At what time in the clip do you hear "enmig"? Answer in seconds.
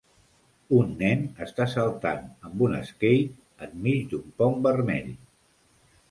3.67-4.07